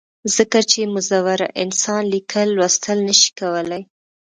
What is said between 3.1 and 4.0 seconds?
شي کولی